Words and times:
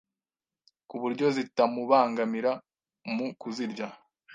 ku 0.87 0.95
buryo 1.01 1.25
zitamubangamira 1.35 2.51
mu 3.15 3.27
kuzirya. 3.39 3.87